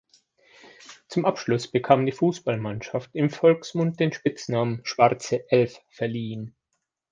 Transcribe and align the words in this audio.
Zum 1.09 1.25
Anschluss 1.25 1.67
bekam 1.67 2.07
die 2.07 2.11
Fußballmannschaft 2.11 3.11
im 3.13 3.29
Volksmund 3.29 3.99
den 3.99 4.11
Spitznamen 4.11 4.79
"Schwarze 4.83 5.47
Elf" 5.51 5.79
verliehen. 5.89 6.55